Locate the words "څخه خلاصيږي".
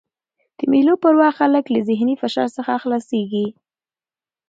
2.57-3.45